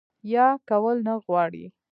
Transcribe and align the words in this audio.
يا 0.33 0.47
کول 0.69 0.97
نۀ 1.07 1.13
غواړي 1.25 1.65